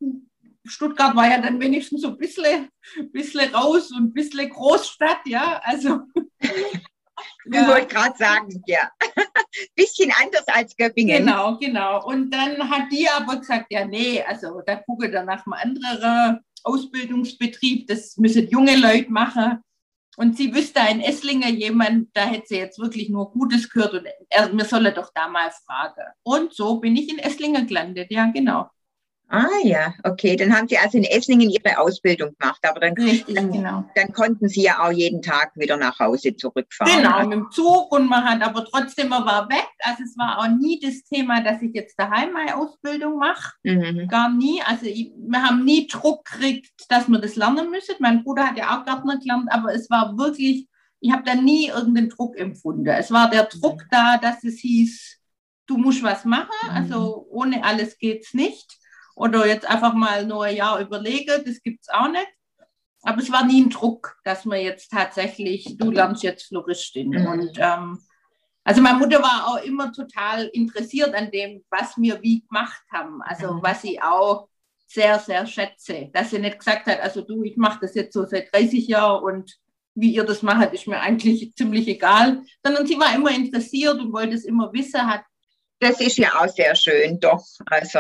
[0.69, 2.69] Stuttgart war ja dann wenigstens so ein bisschen,
[3.11, 5.61] bisschen raus und ein bisschen Großstadt, ja.
[5.63, 6.01] Also.
[7.45, 7.67] Ich ja.
[7.67, 8.89] wollte gerade sagen, ja.
[9.75, 11.25] bisschen anders als Göppingen.
[11.25, 12.05] Genau, genau.
[12.05, 16.39] Und dann hat die aber gesagt, ja, nee, also da gucke dann nach einem anderen
[16.63, 19.63] Ausbildungsbetrieb, das müssen junge Leute machen.
[20.17, 24.07] Und sie wüsste ein Esslinger jemand, da hätte sie jetzt wirklich nur Gutes gehört und
[24.29, 26.03] er, mir solle doch da mal fragen.
[26.23, 28.69] Und so bin ich in Esslingen gelandet, ja, genau.
[29.31, 30.35] Ah ja, okay.
[30.35, 33.85] Dann haben Sie also in Esslingen Ihre Ausbildung gemacht, aber dann, Richtig, dann, genau.
[33.93, 37.03] dann konnten Sie ja auch jeden Tag wieder nach Hause zurückfahren.
[37.03, 39.67] Genau, mit dem Zug und man hat aber trotzdem, man war weg.
[39.81, 43.53] Also es war auch nie das Thema, dass ich jetzt daheim meine Ausbildung mache.
[43.61, 44.07] Mhm.
[44.07, 44.63] Gar nie.
[44.65, 47.95] Also ich, wir haben nie Druck gekriegt, dass wir das lernen müssen.
[47.99, 50.67] Mein Bruder hat ja auch Gärtner gelernt, aber es war wirklich,
[51.01, 52.87] ich habe da nie irgendeinen Druck empfunden.
[52.87, 53.87] Es war der Druck mhm.
[53.91, 55.19] da, dass es hieß,
[55.67, 56.49] du musst was machen.
[56.63, 56.69] Mhm.
[56.71, 58.78] Also ohne alles geht es nicht
[59.19, 62.27] oder jetzt einfach mal nur ein Jahr überlege, das gibt es auch nicht.
[63.01, 67.09] Aber es war nie ein Druck, dass man jetzt tatsächlich, du lernst jetzt Floristin.
[67.09, 67.27] Mhm.
[67.27, 67.99] Und ähm,
[68.63, 73.21] also meine Mutter war auch immer total interessiert an dem, was wir wie gemacht haben.
[73.21, 73.59] Also mhm.
[73.61, 74.47] was sie auch
[74.87, 76.09] sehr, sehr schätze.
[76.13, 79.23] Dass sie nicht gesagt hat, also du, ich mache das jetzt so seit 30 Jahren
[79.23, 79.53] und
[79.95, 82.41] wie ihr das macht, ist mir eigentlich ziemlich egal.
[82.63, 85.23] Sondern sie war immer interessiert und wollte es immer wissen, hat
[85.81, 87.41] das ist ja auch sehr schön, doch.
[87.67, 87.99] Also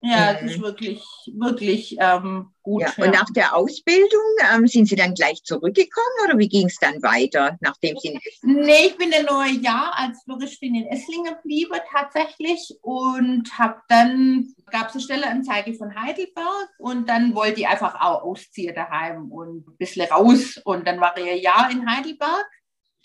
[0.00, 2.82] ja, das ist wirklich, wirklich ähm, gut.
[2.82, 3.04] Ja.
[3.04, 4.22] Und nach der Ausbildung
[4.54, 8.86] ähm, sind Sie dann gleich zurückgekommen oder wie ging es dann weiter, nachdem Sie Nee,
[8.86, 14.94] ich bin ein Jahr als Floristin in Esslingen geblieben tatsächlich und habe dann, gab es
[14.94, 20.06] eine Stelleanzeige von Heidelberg und dann wollte ich einfach auch ausziehen daheim und ein bisschen
[20.06, 22.46] raus und dann war ich ein Jahr in Heidelberg.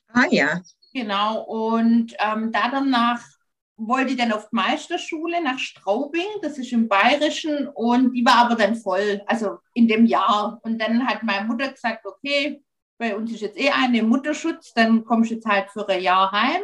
[0.10, 0.62] Ah ja.
[0.94, 3.20] Genau, und ähm, da danach
[3.76, 8.46] wollte ich dann auf die Meisterschule nach Straubing, das ist im Bayerischen, und die war
[8.46, 10.60] aber dann voll, also in dem Jahr.
[10.64, 12.62] Und dann hat meine Mutter gesagt, okay,
[12.98, 16.32] bei uns ist jetzt eh eine Mutterschutz, dann kommst du jetzt halt für ein Jahr
[16.32, 16.62] heim.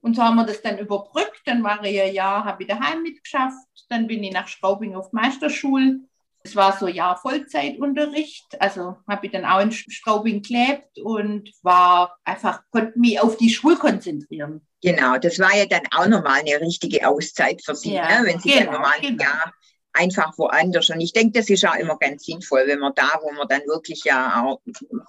[0.00, 1.42] Und so haben wir das dann überbrückt.
[1.46, 3.66] Dann war ich ein Jahr, habe ich daheim mitgeschafft.
[3.88, 6.00] Dann bin ich nach Straubing auf die Meisterschule.
[6.46, 8.60] Es war so ein Jahr Vollzeitunterricht.
[8.60, 13.50] Also habe ich dann auch in Straubing gelebt und war einfach, konnte mich auf die
[13.50, 14.64] Schule konzentrieren.
[14.80, 18.28] Genau, das war ja dann auch nochmal eine richtige Auszeit für Sie, ja, ne?
[18.28, 19.24] wenn Sie genau, dann nochmal ein genau.
[19.24, 19.52] Jahr
[19.92, 20.88] einfach woanders.
[20.90, 23.62] Und ich denke, das ist auch immer ganz sinnvoll, wenn man da, wo man dann
[23.66, 24.60] wirklich ja auch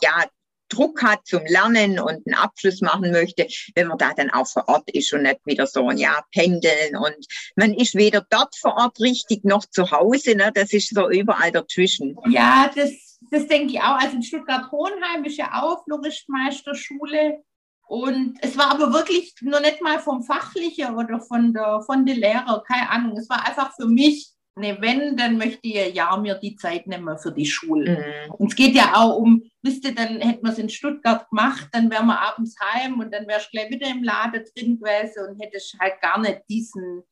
[0.01, 0.25] ja,
[0.69, 4.67] Druck hat zum Lernen und einen Abschluss machen möchte, wenn man da dann auch vor
[4.67, 7.15] Ort ist und nicht wieder so ein Jahr pendeln und
[7.55, 10.51] man ist weder dort vor Ort richtig noch zu Hause, ne?
[10.53, 12.17] das ist so überall dazwischen.
[12.29, 13.99] Ja, das, das denke ich auch.
[13.99, 17.43] Also in Stuttgart-Hohenheim ist ja auch Floristmeisterschule
[17.87, 22.15] Und es war aber wirklich nur nicht mal vom Fachlichen oder von der, von der
[22.15, 23.17] Lehrer, keine Ahnung.
[23.17, 27.17] Es war einfach für mich, ne, wenn, dann möchte ich ja mir die Zeit nehmen
[27.17, 28.25] für die Schule.
[28.27, 28.33] Mhm.
[28.33, 31.67] Und es geht ja auch um, wisst ihr, dann hätten wir es in Stuttgart gemacht,
[31.71, 35.29] dann wären wir abends heim und dann wärst du gleich wieder im Laden drin gewesen
[35.29, 37.03] und hättest halt gar nicht diesen,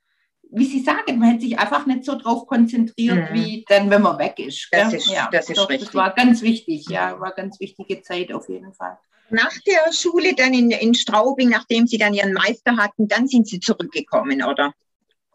[0.52, 3.34] wie Sie sagen, man hätte sich einfach nicht so drauf konzentriert, mhm.
[3.34, 4.68] wie dann, wenn man weg ist.
[4.72, 5.90] Das ist, ja, das ist doch, richtig.
[5.90, 8.98] Das war ganz wichtig, ja, war ganz wichtige Zeit auf jeden Fall.
[9.30, 13.48] Nach der Schule dann in, in Straubing, nachdem Sie dann Ihren Meister hatten, dann sind
[13.48, 14.74] Sie zurückgekommen, oder?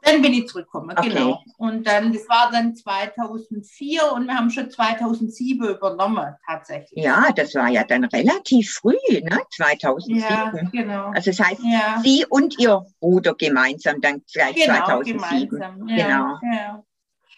[0.03, 1.11] Dann bin ich zurückgekommen, okay.
[1.11, 1.43] genau.
[1.59, 7.05] Und dann, das war dann 2004 und wir haben schon 2007 übernommen, tatsächlich.
[7.05, 9.41] Ja, das war ja dann relativ früh, ne?
[9.55, 10.21] 2007.
[10.21, 11.11] Ja, genau.
[11.15, 12.01] Also das heißt, ja.
[12.03, 15.49] Sie und Ihr Bruder gemeinsam dann gleich genau, 2007.
[15.49, 15.89] Gemeinsam.
[15.89, 16.55] Ja, genau.
[16.55, 16.85] Ja.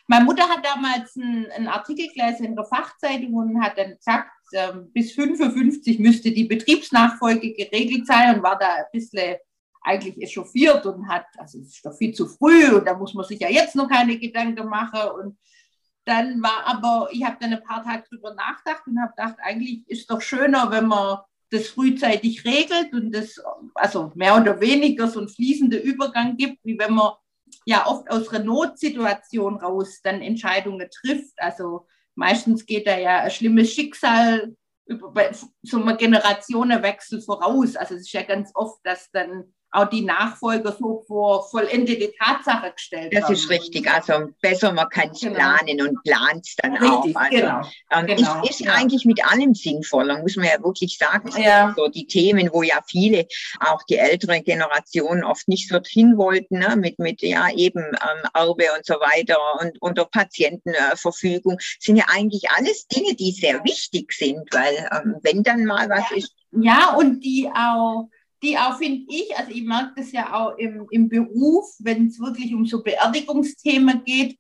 [0.09, 4.31] Meine Mutter hat damals einen, einen Artikel gelesen in der Fachzeitung und hat dann gesagt,
[4.53, 9.37] ähm, bis 55 müsste die Betriebsnachfolge geregelt sein und war da ein bisschen
[9.85, 13.25] eigentlich echauffiert und hat, also es ist doch viel zu früh und da muss man
[13.25, 15.11] sich ja jetzt noch keine Gedanken machen.
[15.11, 15.39] Und
[16.05, 19.83] dann war aber, ich habe dann ein paar Tage drüber nachgedacht und habe gedacht, eigentlich
[19.89, 21.19] ist doch schöner, wenn man
[21.51, 23.41] das frühzeitig regelt und das,
[23.75, 27.13] also mehr oder weniger so einen fließenden Übergang gibt, wie wenn man
[27.67, 31.35] ja oft aus einer Notsituation raus dann Entscheidungen trifft.
[31.37, 35.31] Also meistens geht da ja ein schlimmes Schicksal über
[35.63, 37.77] so einem Generationenwechsel voraus.
[37.77, 42.73] Also es ist ja ganz oft, dass dann auch die Nachfolger so vor vollendete Tatsache
[42.73, 43.33] gestellt Das haben.
[43.33, 43.91] ist richtig.
[43.91, 45.35] Also besser, man kann es genau.
[45.35, 47.21] planen und plant es dann richtig, auch.
[47.21, 47.61] Also, genau.
[47.91, 48.43] Ähm, genau.
[48.43, 48.73] Ist, ist ja.
[48.75, 51.31] eigentlich mit allem sinnvoller, muss man ja wirklich sagen.
[51.41, 51.73] Ja.
[51.75, 53.27] So die Themen, wo ja viele,
[53.61, 56.77] auch die ältere Generation oft nicht so hin wollten, ne?
[56.77, 62.51] mit, mit ja eben ähm, Erbe und so weiter und unter Patientenverfügung, sind ja eigentlich
[62.51, 66.35] alles Dinge, die sehr wichtig sind, weil ähm, wenn dann mal was ist.
[66.51, 68.09] Ja, und die auch
[68.43, 72.19] die auch, finde ich, also ich merke das ja auch im, im Beruf, wenn es
[72.19, 74.39] wirklich um so Beerdigungsthemen geht,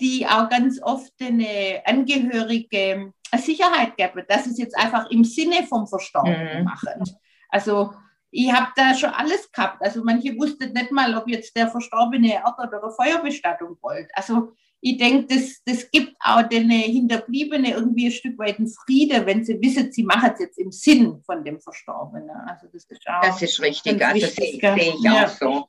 [0.00, 5.86] die auch ganz oft eine Angehörige Sicherheit geben, dass es jetzt einfach im Sinne vom
[5.86, 6.64] Verstorbenen mhm.
[6.64, 7.02] machen.
[7.48, 7.92] Also
[8.30, 9.82] ich habe da schon alles gehabt.
[9.82, 14.10] Also manche wussten nicht mal, ob jetzt der Verstorbene Erd- oder Feuerbestattung wollte.
[14.14, 14.52] Also
[14.88, 19.44] ich denke, das, das gibt auch den Hinterbliebenen irgendwie ein Stück weit einen Friede, wenn
[19.44, 22.30] sie wissen, sie machen es jetzt im Sinn von dem Verstorbenen.
[22.30, 23.20] Also das ist auch.
[23.20, 25.24] Das ist richtig, also sehe seh ich ja.
[25.24, 25.68] auch so.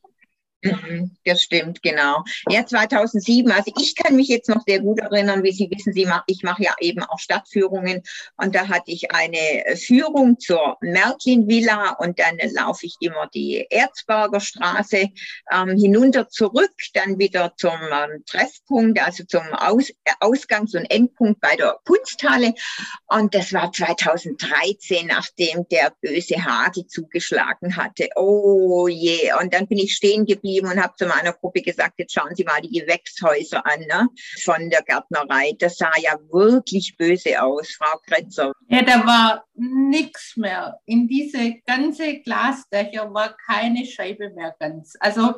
[0.63, 2.23] Mhm, das stimmt, genau.
[2.49, 6.07] Ja, 2007, also ich kann mich jetzt noch sehr gut erinnern, wie Sie wissen, Sie
[6.07, 8.01] mach, ich mache ja eben auch Stadtführungen
[8.37, 13.67] und da hatte ich eine Führung zur Märklin Villa und dann laufe ich immer die
[13.69, 15.09] Erzberger Straße
[15.51, 19.91] ähm, hinunter zurück, dann wieder zum ähm, Treffpunkt, also zum Aus,
[20.21, 22.55] Ausgangs- und Endpunkt bei der Kunsthalle
[23.05, 28.09] und das war 2013, nachdem der böse Hagel zugeschlagen hatte.
[28.15, 31.95] Oh je, und dann bin ich stehen geblieben geblieben und habe zu meiner Gruppe gesagt,
[31.97, 34.07] jetzt schauen Sie mal die Gewächshäuser an ne,
[34.43, 35.53] von der Gärtnerei.
[35.59, 38.53] Das sah ja wirklich böse aus, Frau Kretzer.
[38.69, 40.79] Ja, da war nichts mehr.
[40.85, 44.95] In diese ganze Glasdächer war keine Scheibe mehr ganz.
[44.99, 45.35] Also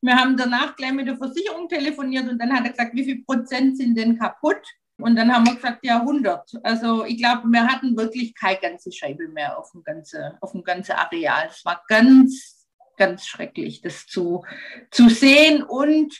[0.00, 3.24] wir haben danach gleich mit der Versicherung telefoniert und dann hat er gesagt, wie viel
[3.24, 4.62] Prozent sind denn kaputt?
[4.98, 6.60] Und dann haben wir gesagt, ja, 100.
[6.62, 10.62] Also ich glaube, wir hatten wirklich keine ganze Scheibe mehr auf dem ganzen, auf dem
[10.62, 11.48] ganzen Areal.
[11.48, 12.59] Es war ganz
[13.00, 14.44] ganz schrecklich, das zu,
[14.90, 16.14] zu sehen und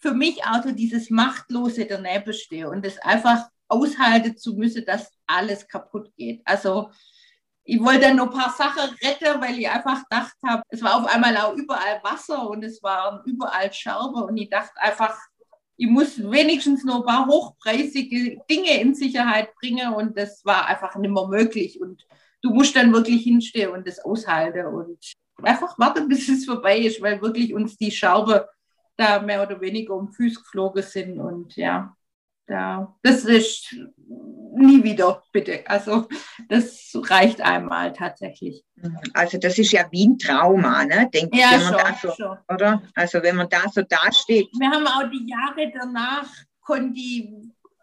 [0.00, 5.10] für mich auch so dieses Machtlose daneben stehe und das einfach aushalten zu müssen, dass
[5.26, 6.40] alles kaputt geht.
[6.44, 6.90] Also
[7.64, 11.02] ich wollte dann noch ein paar Sachen retten, weil ich einfach gedacht habe, es war
[11.02, 15.18] auf einmal auch überall Wasser und es waren überall Scherben und ich dachte einfach,
[15.76, 20.94] ich muss wenigstens noch ein paar hochpreisige Dinge in Sicherheit bringen und das war einfach
[20.94, 22.06] nicht mehr möglich und
[22.42, 24.98] du musst dann wirklich hinstehen und das aushalten und
[25.42, 28.48] einfach warten, bis es vorbei ist, weil wirklich uns die Schaube
[28.96, 31.96] da mehr oder weniger um Füße geflogen sind und ja,
[32.46, 33.74] da, das ist
[34.56, 35.64] nie wieder, bitte.
[35.66, 36.08] Also
[36.48, 38.62] das reicht einmal tatsächlich.
[39.14, 41.08] Also das ist ja wie ein Trauma, ne?
[41.12, 42.38] Denke ja, wenn man schon, da so, schon.
[42.54, 42.82] oder?
[42.94, 44.48] Also wenn man da so dasteht.
[44.58, 46.28] Wir haben auch die Jahre danach
[46.60, 47.30] konnte ich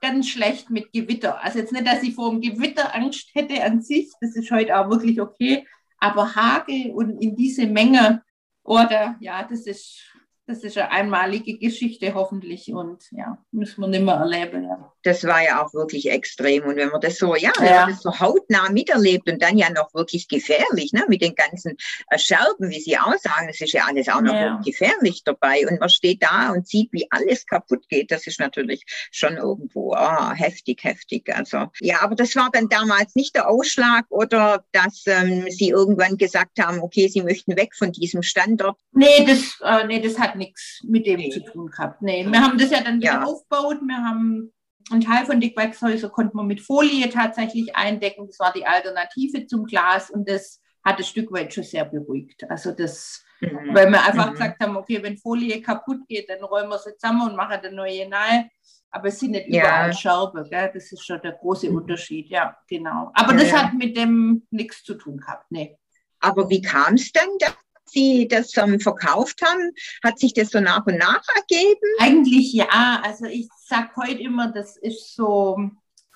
[0.02, 1.44] ganz schlecht mit Gewitter.
[1.44, 4.78] Also jetzt nicht, dass ich vor dem Gewitter Angst hätte an sich, das ist heute
[4.78, 5.66] auch wirklich okay,
[6.02, 8.24] aber Hagel und in diese Menge,
[8.64, 10.11] oder ja, das ist,
[10.52, 14.64] das ist eine einmalige Geschichte hoffentlich und ja, müssen wir nicht mehr erleben.
[14.64, 14.92] Ja.
[15.04, 16.64] Das war ja auch wirklich extrem.
[16.64, 17.88] Und wenn man das so, ja, ja.
[17.88, 21.78] das so hautnah miterlebt und dann ja noch wirklich gefährlich, ne, mit den ganzen
[22.10, 24.60] äh, Scherben, wie Sie auch sagen, das ist ja alles auch noch ja.
[24.64, 25.66] gefährlich dabei.
[25.68, 28.12] Und man steht da und sieht, wie alles kaputt geht.
[28.12, 31.34] Das ist natürlich schon irgendwo oh, heftig, heftig.
[31.34, 36.18] Also ja, aber das war dann damals nicht der Ausschlag oder dass ähm, Sie irgendwann
[36.18, 38.78] gesagt haben, okay, Sie möchten weg von diesem Standort.
[38.92, 41.30] Nee, das, äh, nee, das hat nichts mit dem nee.
[41.30, 42.02] zu tun gehabt.
[42.02, 43.24] Nee, wir haben das ja dann wieder ja.
[43.24, 43.80] aufgebaut.
[43.82, 44.52] Wir haben
[44.90, 48.28] einen Teil von Dickwerkshäuser konnte man mit Folie tatsächlich eindecken.
[48.28, 52.44] Das war die Alternative zum Glas und das hat ein Stück weit schon sehr beruhigt.
[52.50, 53.74] Also das, mhm.
[53.74, 54.34] weil wir einfach mhm.
[54.34, 57.72] gesagt haben, okay, wenn Folie kaputt geht, dann räumen wir sie zusammen und machen eine
[57.72, 58.50] neue nahe.
[58.90, 59.62] Aber es sind nicht ja.
[59.62, 60.72] überall Scherben, gell?
[60.74, 61.78] das ist schon der große mhm.
[61.78, 63.12] Unterschied, ja, genau.
[63.14, 65.78] Aber ja, das hat mit dem nichts zu tun gehabt, nee.
[66.20, 67.56] Aber wie kam es dass
[67.92, 69.72] Sie das ähm, verkauft haben?
[70.04, 71.88] Hat sich das so nach und nach ergeben?
[72.00, 73.02] Eigentlich ja.
[73.04, 75.58] Also ich sage heute immer, das ist so,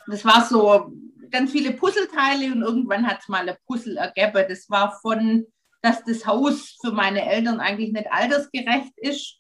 [0.08, 0.92] das war so
[1.32, 4.46] ganz viele Puzzleteile und irgendwann hat es mal ein Puzzle ergeben.
[4.48, 5.46] Das war von,
[5.82, 9.40] dass das Haus für meine Eltern eigentlich nicht altersgerecht ist,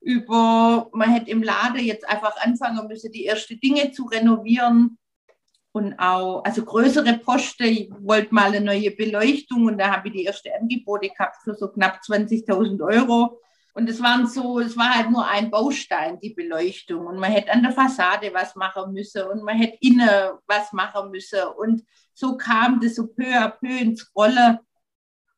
[0.00, 4.98] über, man hätte im Laden jetzt einfach anfangen müssen, die ersten Dinge zu renovieren
[5.72, 7.64] und auch, also größere Posten.
[7.64, 11.54] Ich wollte mal eine neue Beleuchtung und da habe ich die erste Angebote gehabt für
[11.54, 13.40] so knapp 20.000 Euro.
[13.74, 17.06] Und es waren so, es war halt nur ein Baustein, die Beleuchtung.
[17.06, 21.10] Und man hätte an der Fassade was machen müssen und man hätte innen was machen
[21.10, 21.40] müssen.
[21.56, 21.82] Und
[22.12, 24.60] so kam das so peu à peu ins Rolle.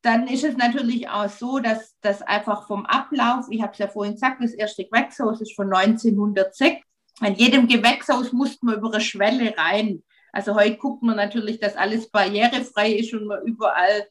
[0.03, 3.87] Dann ist es natürlich auch so, dass das einfach vom Ablauf, ich habe es ja
[3.87, 6.83] vorhin gesagt, das erste Gewächshaus ist von 1906.
[7.21, 10.03] An jedem Gewächshaus musste man über eine Schwelle rein.
[10.35, 14.09] Also heute guckt man natürlich, dass alles barrierefrei ist und man überall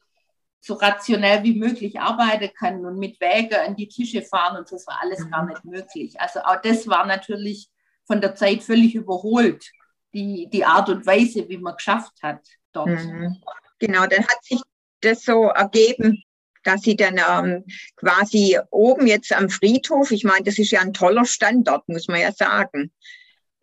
[0.58, 4.86] so rationell wie möglich arbeiten kann und mit Wege an die Tische fahren und das
[4.86, 5.30] war alles mhm.
[5.30, 6.18] gar nicht möglich.
[6.18, 7.68] Also auch das war natürlich
[8.06, 9.70] von der Zeit völlig überholt,
[10.14, 12.40] die, die Art und Weise, wie man geschafft hat
[12.72, 12.88] dort.
[12.88, 13.36] Mhm.
[13.78, 14.62] Genau, dann hat sich
[15.02, 16.22] das so ergeben,
[16.62, 17.64] dass sie dann ähm,
[17.96, 22.22] quasi oben jetzt am Friedhof, ich meine, das ist ja ein toller Standort, muss man
[22.22, 22.90] ja sagen.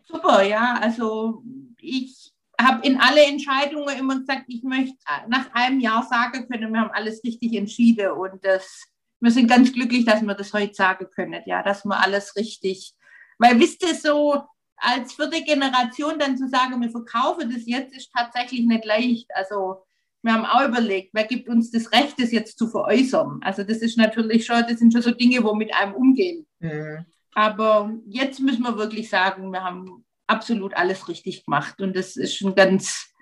[0.04, 1.42] Super, ja, also
[1.80, 2.31] ich
[2.64, 4.96] habe in alle Entscheidungen immer gesagt, ich möchte
[5.28, 8.84] nach einem Jahr sagen können, wir haben alles richtig entschieden und das,
[9.20, 12.94] wir sind ganz glücklich, dass wir das heute sagen können, ja, dass wir alles richtig,
[13.38, 14.44] weil wisst ihr so,
[14.82, 19.28] als vierte Generation dann zu sagen, wir verkaufen das jetzt, ist tatsächlich nicht leicht.
[19.36, 19.84] Also
[20.24, 23.40] wir haben auch überlegt, wer gibt uns das Recht, das jetzt zu veräußern.
[23.44, 26.48] Also das ist natürlich schon, das sind schon so Dinge, wo mit einem umgehen.
[26.60, 27.06] Mhm.
[27.34, 31.82] Aber jetzt müssen wir wirklich sagen, wir haben absolut alles richtig gemacht.
[31.82, 33.14] Und das ist ein ganz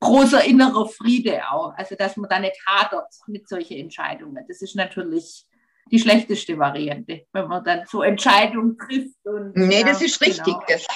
[0.00, 1.74] großer innerer Friede auch.
[1.76, 4.44] Also, dass man da nicht hadert mit solchen Entscheidungen.
[4.48, 5.46] Das ist natürlich
[5.90, 9.24] die schlechteste Variante, wenn man dann so Entscheidungen trifft.
[9.24, 10.44] Und, nee, ja, das ist richtig.
[10.44, 10.64] Genau.
[10.66, 10.86] Das,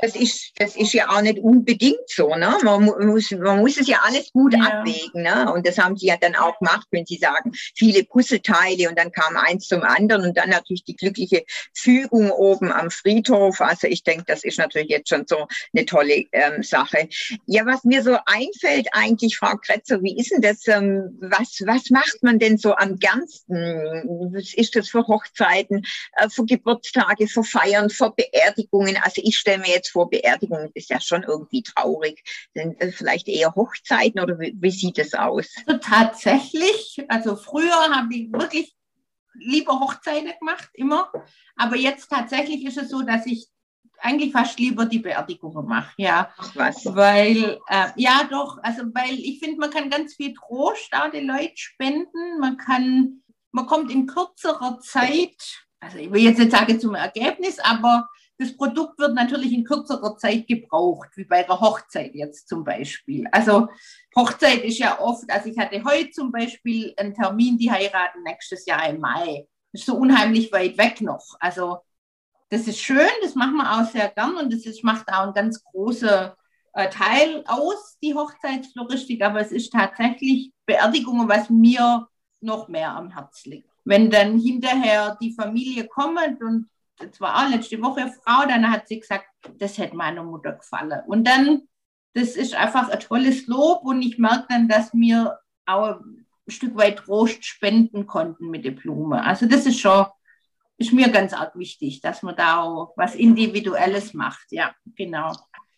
[0.00, 2.34] das ist, das ist ja auch nicht unbedingt so.
[2.34, 2.56] Ne?
[2.62, 4.60] Man, muss, man muss es ja alles gut ja.
[4.60, 5.22] abwägen.
[5.22, 5.52] Ne?
[5.52, 9.12] Und das haben sie ja dann auch gemacht, wenn sie sagen, viele Puzzleteile und dann
[9.12, 13.60] kam eins zum anderen und dann natürlich die glückliche Fügung oben am Friedhof.
[13.60, 17.08] Also ich denke, das ist natürlich jetzt schon so eine tolle ähm, Sache.
[17.46, 21.90] Ja, was mir so einfällt eigentlich, Frau Kretzer, wie ist denn das, ähm, was, was
[21.90, 23.54] macht man denn so am gernsten?
[24.32, 25.84] Was ist das für Hochzeiten,
[26.16, 28.96] äh, für Geburtstage, für Feiern, für Beerdigungen?
[29.02, 32.22] Also ich stelle mir jetzt vor, Beerdigung ist ja schon irgendwie traurig.
[32.54, 35.54] Sind das vielleicht eher Hochzeiten oder wie, wie sieht es aus?
[35.66, 38.74] Also tatsächlich, also früher habe ich wirklich
[39.34, 41.10] lieber Hochzeiten gemacht, immer.
[41.56, 43.48] Aber jetzt tatsächlich ist es so, dass ich
[44.02, 46.32] eigentlich fast lieber die Beerdigungen mache, ja.
[46.38, 46.84] Ach was.
[46.86, 51.26] Weil, äh, ja doch, also weil ich finde, man kann ganz viel Trost auch den
[51.26, 52.38] Leuten spenden.
[52.40, 53.22] Man kann,
[53.52, 58.08] man kommt in kürzerer Zeit, also ich will jetzt nicht sagen zum Ergebnis, aber
[58.40, 63.26] das Produkt wird natürlich in kürzerer Zeit gebraucht, wie bei der Hochzeit jetzt zum Beispiel.
[63.32, 63.68] Also
[64.16, 68.64] Hochzeit ist ja oft, also ich hatte heute zum Beispiel einen Termin, die heiraten nächstes
[68.64, 69.46] Jahr im Mai.
[69.72, 71.36] Das ist so unheimlich weit weg noch.
[71.38, 71.80] Also
[72.48, 75.34] das ist schön, das machen wir auch sehr gern und das ist, macht auch einen
[75.34, 76.30] ganz großen
[76.72, 82.08] äh, Teil aus, die Hochzeitsfloristik, aber es ist tatsächlich Beerdigungen, was mir
[82.40, 83.68] noch mehr am Herz liegt.
[83.84, 86.70] Wenn dann hinterher die Familie kommt und
[87.00, 89.26] das war auch letzte Woche eine Frau, dann hat sie gesagt,
[89.58, 91.00] das hätte meiner Mutter gefallen.
[91.06, 91.62] Und dann,
[92.14, 96.76] das ist einfach ein tolles Lob und ich merke dann, dass wir auch ein Stück
[96.76, 99.24] weit Trost spenden konnten mit der Blume.
[99.24, 100.06] Also das ist schon,
[100.78, 104.46] ist mir ganz arg wichtig, dass man da auch was Individuelles macht.
[104.50, 105.32] Ja, genau.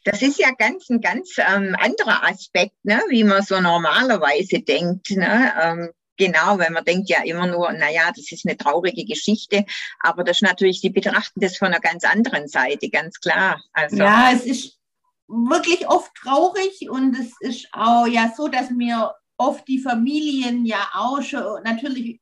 [0.04, 5.10] Das ist ja ganz ein ganz ähm, anderer Aspekt, ne, wie man so normalerweise denkt.
[5.10, 5.52] Ne?
[5.60, 5.90] Ähm,
[6.24, 9.64] genau, weil man denkt ja immer nur, naja, das ist eine traurige Geschichte,
[10.00, 13.60] aber das ist natürlich, die betrachten das von einer ganz anderen Seite, ganz klar.
[13.72, 14.78] Also, ja, es ist
[15.26, 20.88] wirklich oft traurig und es ist auch ja so, dass mir oft die Familien ja
[20.94, 22.20] auch schon, natürlich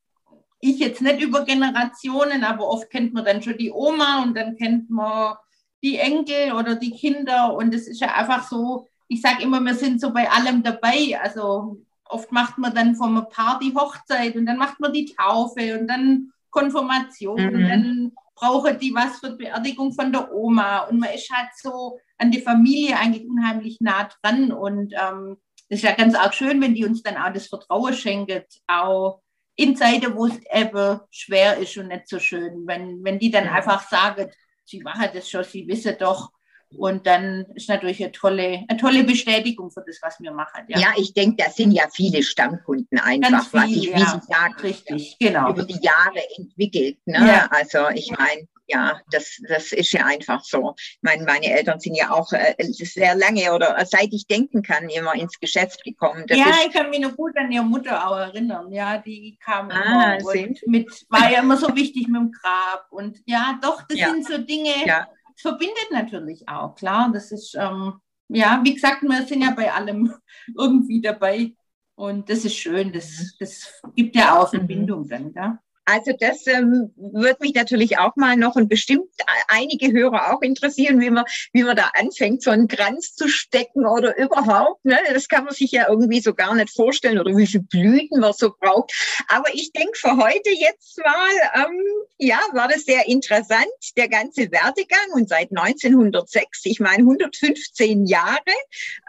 [0.62, 4.56] ich jetzt nicht über Generationen, aber oft kennt man dann schon die Oma und dann
[4.56, 5.36] kennt man
[5.82, 9.74] die Enkel oder die Kinder und es ist ja einfach so, ich sage immer, wir
[9.74, 11.18] sind so bei allem dabei.
[11.20, 11.78] Also
[12.10, 15.86] oft macht man dann vom Paar die Hochzeit und dann macht man die Taufe und
[15.86, 17.54] dann Konfirmation mhm.
[17.54, 21.50] und dann brauche die was für die Beerdigung von der Oma und man ist halt
[21.56, 25.36] so an die Familie eigentlich unheimlich nah dran und ähm,
[25.68, 29.22] das ist ja ganz arg schön, wenn die uns dann auch das Vertrauen schenkt, auch
[29.54, 33.46] in Zeiten, wo es eben schwer ist und nicht so schön, wenn, wenn die dann
[33.46, 34.30] einfach sagen,
[34.64, 36.32] sie machen das schon, sie wissen doch.
[36.76, 40.64] Und dann ist natürlich eine tolle, eine tolle Bestätigung für das, was wir machen.
[40.68, 44.20] Ja, ja ich denke, das sind ja viele Stammkunden einfach, viel, was ich, wie ja,
[44.20, 45.50] Sie sagen, richtig, genau.
[45.50, 46.98] über die Jahre entwickelt.
[47.06, 47.18] Ne?
[47.18, 47.48] Ja.
[47.50, 50.74] Also ich meine, ja, das, das ist ja einfach so.
[51.02, 55.14] Meine, meine Eltern sind ja auch äh, sehr lange oder seit ich denken kann, immer
[55.14, 56.24] ins Geschäft gekommen.
[56.28, 58.72] Das ja, ich kann mich noch gut an ihre Mutter auch erinnern.
[58.72, 62.86] Ja, die kam ah, immer und mit, war ja immer so wichtig mit dem Grab.
[62.90, 64.10] Und ja, doch, das ja.
[64.10, 65.08] sind so Dinge, ja.
[65.40, 67.10] Verbindet natürlich auch, klar.
[67.12, 67.94] Das ist, ähm,
[68.28, 70.14] ja, wie gesagt, wir sind ja bei allem
[70.56, 71.54] irgendwie dabei.
[71.94, 73.24] Und das ist schön, das, mhm.
[73.40, 75.08] das gibt ja auch Verbindung mhm.
[75.08, 75.58] dann, ja.
[75.90, 79.08] Also das ähm, wird mich natürlich auch mal noch und bestimmt
[79.48, 83.84] einige Hörer auch interessieren, wie man, wie man da anfängt, so einen Kranz zu stecken
[83.84, 84.84] oder überhaupt.
[84.84, 84.98] Ne?
[85.12, 88.32] Das kann man sich ja irgendwie so gar nicht vorstellen oder wie viele Blüten man
[88.34, 88.92] so braucht.
[89.26, 91.82] Aber ich denke für heute jetzt mal, ähm,
[92.20, 93.66] ja, war das sehr interessant,
[93.96, 98.38] der ganze Werdegang und seit 1906, ich meine 115 Jahre,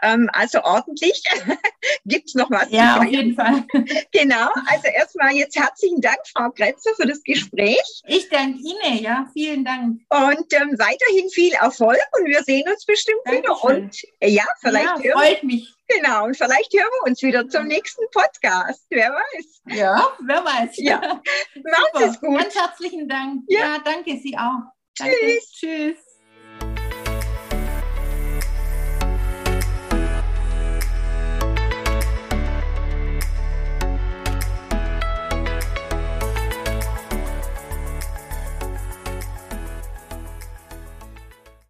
[0.02, 1.22] ähm, also ordentlich.
[2.04, 2.70] Gibt's noch was?
[2.70, 3.64] Ja, auf jeden Fall.
[4.12, 8.02] Genau, also erstmal jetzt herzlichen Dank, Frau Kretz Kretzer für das Gespräch.
[8.06, 10.00] Ich danke Ihnen, ja, vielen Dank.
[10.08, 13.44] Und ähm, weiterhin viel Erfolg und wir sehen uns bestimmt Dankeschön.
[13.44, 13.64] wieder.
[13.64, 15.74] Und äh, ja, vielleicht ja, hören freut mich.
[15.96, 18.86] Genau, und vielleicht hören wir uns wieder zum nächsten Podcast.
[18.90, 19.62] Wer weiß.
[19.76, 20.76] Ja, wer weiß.
[20.76, 21.00] Ja.
[21.64, 22.38] Macht es gut.
[22.38, 23.42] Ganz herzlichen Dank.
[23.48, 24.72] Ja, ja danke Sie auch.
[24.98, 25.14] Danke.
[25.16, 25.52] Tschüss.
[25.52, 26.11] Tschüss.